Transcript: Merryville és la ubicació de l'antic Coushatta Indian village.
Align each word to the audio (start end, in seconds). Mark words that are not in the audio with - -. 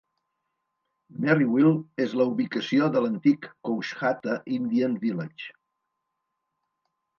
Merryville 1.25 2.03
és 2.05 2.15
la 2.21 2.27
ubicació 2.31 2.89
de 2.97 3.05
l'antic 3.05 3.47
Coushatta 3.69 4.41
Indian 4.59 4.99
village. 5.07 5.55